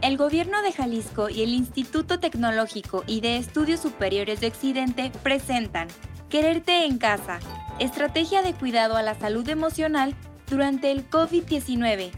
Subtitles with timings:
[0.00, 5.88] El Gobierno de Jalisco y el Instituto Tecnológico y de Estudios Superiores de Occidente presentan
[6.28, 7.40] Quererte en casa,
[7.80, 10.14] estrategia de cuidado a la salud emocional
[10.48, 12.12] durante el COVID-19.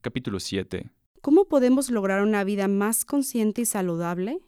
[0.00, 0.88] Capítulo 7.
[1.20, 4.40] ¿Cómo podemos lograr una vida más consciente y saludable?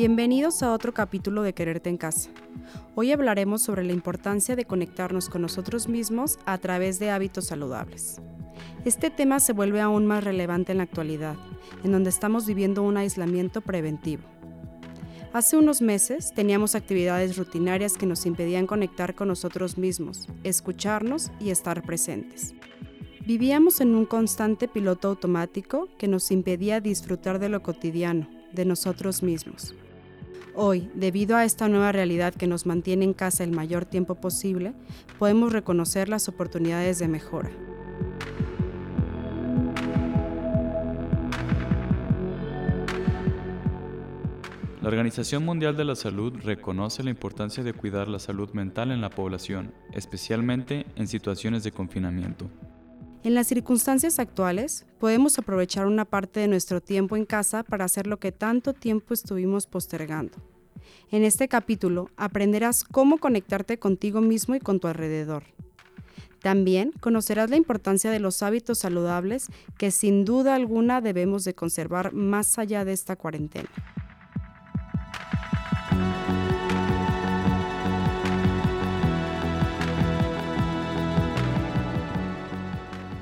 [0.00, 2.30] Bienvenidos a otro capítulo de Quererte en Casa.
[2.94, 8.18] Hoy hablaremos sobre la importancia de conectarnos con nosotros mismos a través de hábitos saludables.
[8.86, 11.36] Este tema se vuelve aún más relevante en la actualidad,
[11.84, 14.22] en donde estamos viviendo un aislamiento preventivo.
[15.34, 21.50] Hace unos meses teníamos actividades rutinarias que nos impedían conectar con nosotros mismos, escucharnos y
[21.50, 22.54] estar presentes.
[23.26, 29.22] Vivíamos en un constante piloto automático que nos impedía disfrutar de lo cotidiano, de nosotros
[29.22, 29.74] mismos.
[30.54, 34.74] Hoy, debido a esta nueva realidad que nos mantiene en casa el mayor tiempo posible,
[35.18, 37.50] podemos reconocer las oportunidades de mejora.
[44.82, 49.00] La Organización Mundial de la Salud reconoce la importancia de cuidar la salud mental en
[49.00, 52.50] la población, especialmente en situaciones de confinamiento.
[53.22, 58.06] En las circunstancias actuales, podemos aprovechar una parte de nuestro tiempo en casa para hacer
[58.06, 60.38] lo que tanto tiempo estuvimos postergando.
[61.10, 65.42] En este capítulo aprenderás cómo conectarte contigo mismo y con tu alrededor.
[66.40, 72.14] También conocerás la importancia de los hábitos saludables que sin duda alguna debemos de conservar
[72.14, 73.68] más allá de esta cuarentena.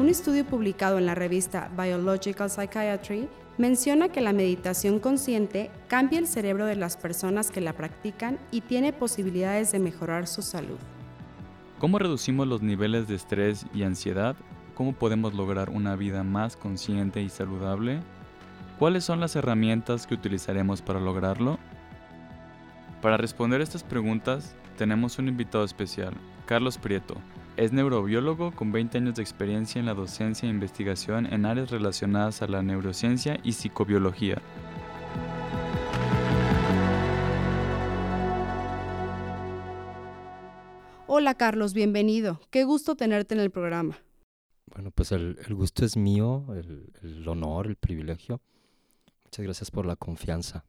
[0.09, 3.29] Un estudio publicado en la revista Biological Psychiatry
[3.59, 8.63] menciona que la meditación consciente cambia el cerebro de las personas que la practican y
[8.63, 10.79] tiene posibilidades de mejorar su salud.
[11.79, 14.35] ¿Cómo reducimos los niveles de estrés y ansiedad?
[14.75, 18.01] ¿Cómo podemos lograr una vida más consciente y saludable?
[18.79, 21.59] ¿Cuáles son las herramientas que utilizaremos para lograrlo?
[23.03, 26.15] Para responder estas preguntas, tenemos un invitado especial,
[26.47, 27.17] Carlos Prieto,
[27.59, 32.41] es neurobiólogo con 20 años de experiencia en la docencia e investigación en áreas relacionadas
[32.41, 34.41] a la neurociencia y psicobiología.
[41.09, 42.41] Hola Carlos, bienvenido.
[42.51, 43.99] Qué gusto tenerte en el programa.
[44.67, 48.41] Bueno, pues el, gusto es mío, el honor, el privilegio.
[49.25, 50.65] Muchas gracias por la confianza.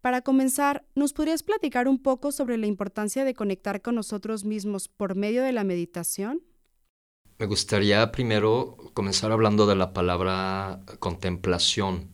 [0.00, 4.88] Para comenzar, ¿nos podrías platicar un poco sobre la importancia de conectar con nosotros mismos
[4.88, 6.42] por medio de la meditación?
[7.38, 12.08] Me gustaría primero comenzar hablando de la palabra contemplación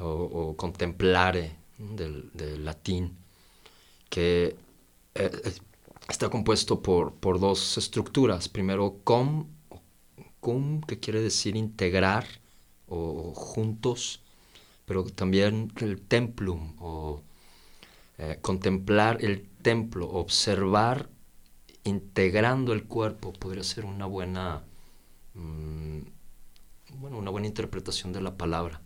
[0.00, 3.16] o, contemplare del, latín,
[4.10, 4.56] que
[5.14, 5.54] eh,
[6.08, 8.48] está compuesto por, por, dos estructuras.
[8.48, 9.46] Primero, com,
[10.40, 12.26] cum, que quiere decir integrar
[12.88, 14.23] o juntos,
[14.86, 17.22] pero también el templum o
[18.18, 21.10] eh, contemplar el templo, observar
[21.84, 24.64] integrando el cuerpo podría ser una buena,
[25.34, 26.00] mm,
[27.00, 28.82] bueno, una buena interpretación de la palabra.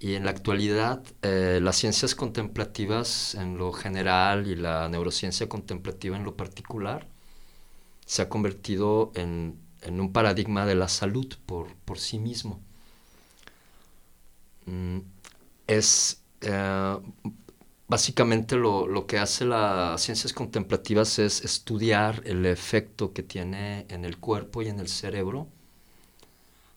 [0.00, 6.16] Y en la actualidad, eh, las ciencias contemplativas en lo general y la neurociencia contemplativa
[6.16, 7.08] en lo particular
[8.06, 12.60] se ha convertido en, en un paradigma de la salud por, por sí mismo.
[14.66, 14.98] Mm,
[15.66, 16.98] es eh,
[17.88, 24.18] básicamente lo, que hace las ciencias contemplativas es estudiar el efecto que tiene en el
[24.18, 25.48] cuerpo y en el cerebro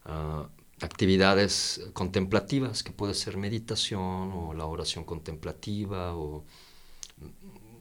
[0.06, 0.50] ah,
[0.82, 6.44] actividades contemplativas que puede ser meditación o la oración contemplativa o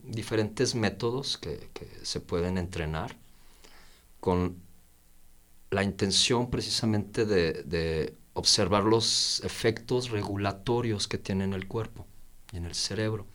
[0.04, 1.70] diferentes métodos que,
[2.02, 3.16] se pueden entrenar
[4.20, 4.56] con
[5.70, 12.06] la intención precisamente de observar los efectos regulatorios que tiene en el cuerpo
[12.52, 13.26] y en el cerebro.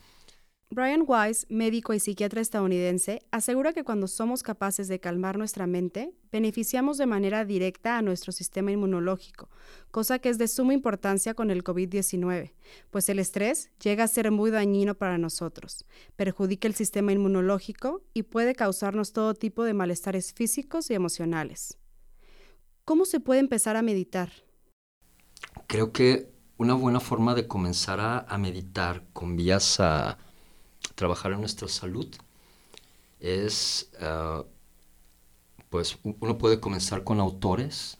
[0.72, 6.14] Brian Weiss, médico y psiquiatra estadounidense, asegura que cuando somos capaces de calmar nuestra mente,
[6.30, 9.50] beneficiamos de manera directa a nuestro sistema inmunológico,
[9.90, 12.52] cosa que es de suma importancia con el COVID-19,
[12.90, 18.22] pues el estrés llega a ser muy dañino para nosotros, perjudica el sistema inmunológico y
[18.22, 21.78] puede causarnos todo tipo de malestares físicos y emocionales.
[22.84, 24.30] ¿Cómo se puede empezar a meditar?
[25.70, 26.28] Creo que
[26.58, 30.18] una buena forma de comenzar a, meditar con vías a
[30.96, 32.08] trabajar en nuestra salud
[33.20, 34.42] es, ah,
[35.68, 37.98] pues uno puede comenzar con autores,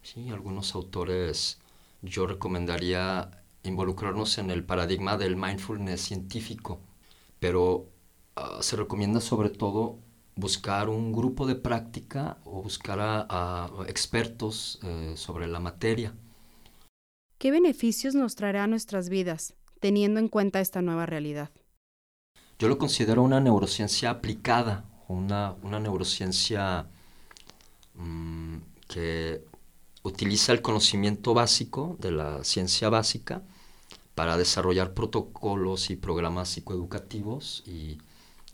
[0.00, 0.30] ¿sí?
[0.30, 1.58] algunos autores
[2.00, 6.80] yo recomendaría involucrarnos en el paradigma del mindfulness científico,
[7.38, 7.90] pero
[8.36, 9.98] ah, se recomienda sobre todo
[10.36, 16.14] buscar un grupo de práctica o buscar a, expertos eh, sobre la materia.
[17.38, 21.50] ¿Qué beneficios nos traerá a nuestras vidas teniendo en cuenta esta nueva realidad?
[22.58, 26.86] Yo lo considero una neurociencia aplicada, una, una neurociencia
[27.94, 28.56] mm,
[28.88, 29.44] que
[30.04, 33.42] utiliza el conocimiento básico de la ciencia básica
[34.14, 37.98] para desarrollar protocolos y programas psicoeducativos y,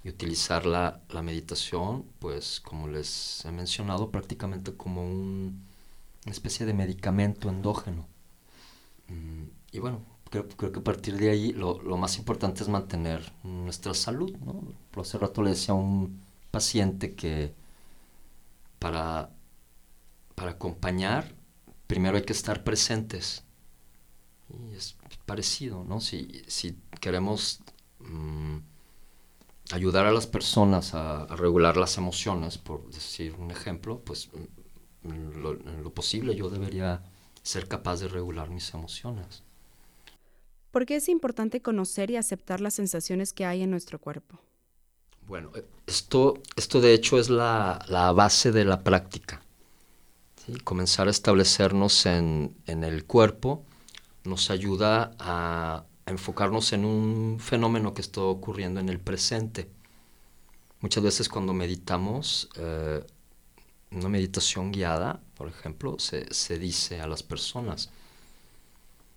[0.02, 5.52] utilizar la, meditación, pues como les he mencionado, prácticamente como una
[6.24, 8.08] especie de medicamento endógeno.
[9.10, 13.94] Mm, y bueno, creo, que a partir de ahí lo, más importante es mantener nuestra
[13.94, 14.32] salud.
[14.38, 14.62] ¿no?
[15.00, 16.20] Hace rato le decía a un
[16.50, 17.52] paciente que
[18.78, 19.30] para,
[20.34, 21.34] para acompañar,
[21.86, 23.44] primero hay que estar presentes.
[24.48, 24.96] Y es
[25.26, 26.00] parecido, ¿no?
[26.00, 27.60] Si, si queremos
[28.00, 28.58] mm,
[29.72, 34.28] ayudar a las personas a, regular las emociones, por decir un ejemplo, pues
[35.02, 37.02] mm, lo posible yo debería
[37.42, 39.42] ser capaz de regular mis emociones.
[40.70, 44.38] ¿Por qué es importante conocer y aceptar las sensaciones que hay en nuestro cuerpo?
[45.26, 49.42] Bueno, eh, esto, esto de hecho es la, base de la práctica.
[50.64, 53.64] Comenzar a establecernos en, el cuerpo
[54.24, 59.70] nos ayuda a, enfocarnos en un fenómeno que está ocurriendo en el presente.
[60.80, 63.04] Muchas veces cuando meditamos, eh,
[63.92, 67.90] una meditación guiada, por ejemplo, se, se dice a las personas,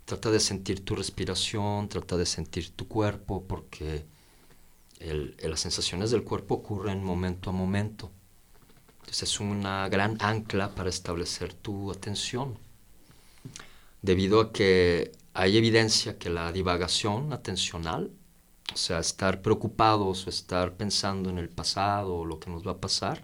[0.05, 4.05] Trata de sentir tu respiración, trata de sentir tu cuerpo, porque
[4.99, 8.11] las sensaciones del cuerpo ocurren momento a momento.
[8.99, 12.57] Entonces es una gran ancla para establecer tu atención.
[14.01, 18.11] Debido a que hay evidencia que la divagación atencional,
[18.73, 22.73] o sea, estar preocupados o estar pensando en el pasado o lo que nos va
[22.73, 23.23] a pasar,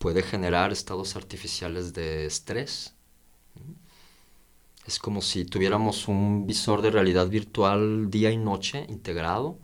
[0.00, 2.94] puede generar estados artificiales de estrés.
[4.86, 9.58] Es como si tuviéramos un visor de realidad virtual día y noche integrado,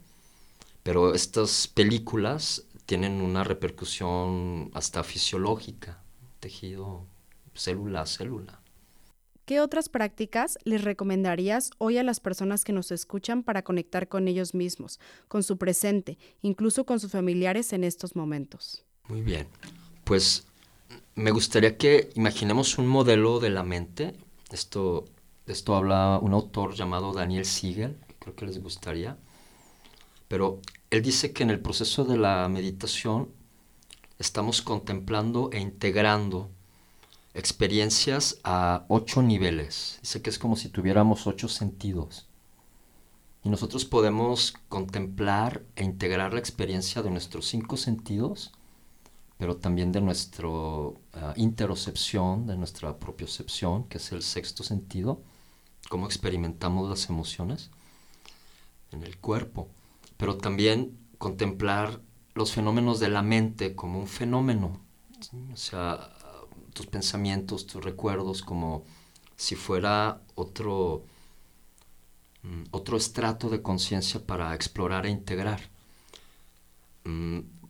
[0.82, 6.02] pero estas películas tienen una repercusión hasta fisiológica,
[6.38, 7.06] tejido
[7.54, 8.60] célula a célula.
[9.46, 14.28] ¿Qué otras prácticas les recomendarías hoy a las personas que nos escuchan para conectar con
[14.28, 18.84] ellos mismos, con su presente, incluso con sus familiares en estos momentos?
[19.08, 19.46] Muy bien.
[20.06, 20.46] Pues
[21.16, 24.14] me gustaría que imaginemos un modelo de la mente.
[24.52, 25.04] Esto
[25.48, 29.18] esto habla un autor llamado Daniel Siegel, que creo que les gustaría.
[30.28, 30.60] Pero
[30.90, 33.30] él dice que en el proceso de la meditación
[34.20, 36.52] estamos contemplando e integrando
[37.34, 39.98] experiencias a ocho niveles.
[40.02, 42.28] Dice que es como si tuviéramos ocho sentidos.
[43.42, 48.52] Y nosotros podemos contemplar e integrar la experiencia de nuestros cinco sentidos,
[49.38, 55.22] pero también de nuestra ah, interocepción, de nuestra propiocepción, que es el sexto sentido,
[55.88, 57.70] cómo experimentamos las emociones
[58.92, 59.68] en el cuerpo,
[60.16, 62.00] pero también contemplar
[62.34, 64.80] los fenómenos de la mente como un fenómeno,
[65.52, 66.12] o sea,
[66.72, 68.84] tus pensamientos, tus recuerdos como
[69.36, 71.04] si fuera otro,
[72.42, 75.60] mm, otro estrato de conciencia para explorar e integrar.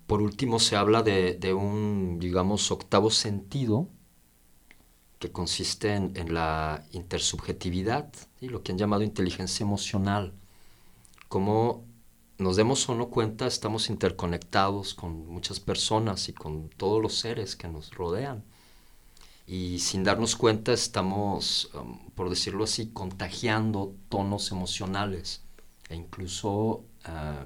[0.06, 3.88] Por último, se habla de, de un, digamos, octavo sentido,
[5.18, 10.32] que consiste en, la intersubjetividad, y lo que han llamado inteligencia emocional.
[11.28, 11.84] Como
[12.38, 17.56] nos demos o no cuenta, estamos interconectados con muchas personas y con todos los seres
[17.56, 18.44] que nos rodean.
[19.46, 25.42] Y sin darnos cuenta estamos, um, por decirlo así, contagiando tonos emocionales
[25.88, 27.44] e incluso uh,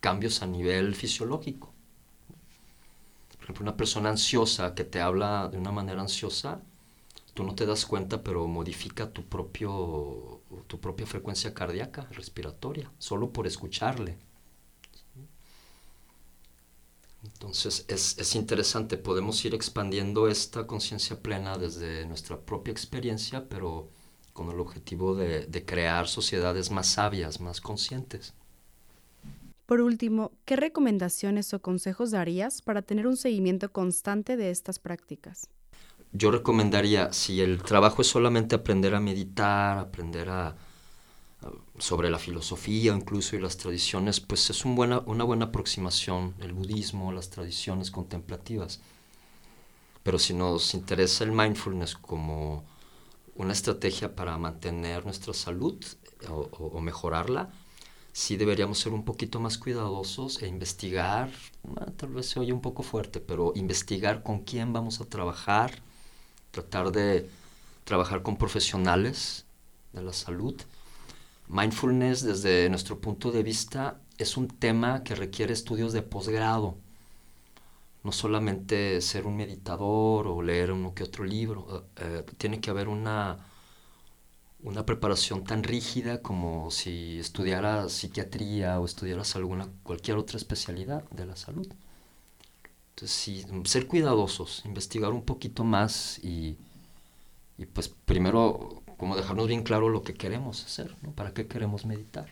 [0.00, 1.72] cambios a nivel fisiológico.
[3.48, 6.60] Por ejemplo, una persona ansiosa que te habla de una manera ansiosa,
[7.34, 13.32] tú no te das cuenta, pero modifica tu, propio, tu propia frecuencia cardíaca, respiratoria, solo
[13.32, 14.18] por escucharle.
[17.22, 23.88] Entonces es, interesante, podemos ir expandiendo esta conciencia plena desde nuestra propia experiencia, pero
[24.32, 28.34] con el objetivo de, de crear sociedades más sabias, más conscientes.
[29.68, 35.48] Por último, ¿qué recomendaciones o consejos darías para tener un seguimiento constante de estas prácticas?
[36.12, 40.56] yo recomendaría, si el trabajo es solamente aprender a meditar, aprender a,
[41.78, 47.30] sobre la filosofía incluso y las tradiciones, pues es una buena aproximación el budismo, las
[47.30, 48.80] tradiciones contemplativas.
[50.02, 52.64] Pero si nos interesa el mindfulness como
[53.34, 55.84] una estrategia para mantener nuestra salud
[56.28, 57.50] o, mejorarla,
[58.18, 61.30] sí deberíamos ser un poquito más cuidadosos e investigar,
[61.76, 65.70] ah, tal vez se oye un poco fuerte, pero investigar con quién vamos a trabajar,
[66.50, 67.30] tratar de
[67.84, 69.46] trabajar con profesionales
[69.92, 70.56] de la salud.
[71.46, 76.76] Mindfulness desde nuestro punto de vista es un tema que requiere estudios de posgrado
[78.02, 82.70] no solamente ser un meditador o leer uno que otro libro, eh, eh, tiene que
[82.70, 83.38] haber una,
[84.62, 91.26] una preparación tan rígida como si estudiaras psiquiatría o estudiaras alguna, cualquier otra especialidad de
[91.26, 91.68] la salud.
[92.90, 96.58] Entonces, sí, ser cuidadosos, investigar un poquito más y,
[97.56, 101.12] y pues primero como dejarnos bien claro lo que queremos hacer, ¿no?
[101.12, 102.28] ¿Para qué queremos meditar?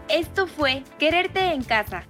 [0.07, 2.05] Esto fue Quererte en Casa,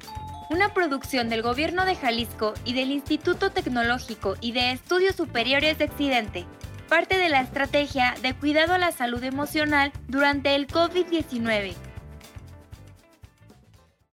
[0.52, 5.86] una producción del Gobierno de Jalisco y del Instituto Tecnológico y de Estudios Superiores de
[5.86, 6.46] Occidente
[6.90, 11.89] parte de la estrategia de cuidado a la salud emocional durante el COVID-19